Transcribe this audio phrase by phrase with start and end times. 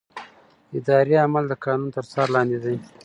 [0.77, 2.75] اداري عمل د قانون تر څار لاندې دی.